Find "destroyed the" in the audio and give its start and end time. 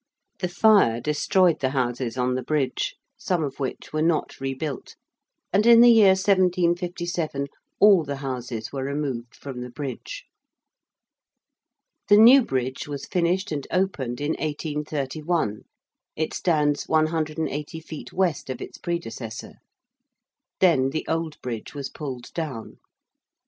0.99-1.69